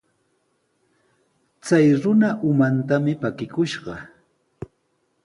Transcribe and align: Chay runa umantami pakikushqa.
Chay 1.65 1.87
runa 2.01 2.29
umantami 2.49 3.13
pakikushqa. 3.21 3.95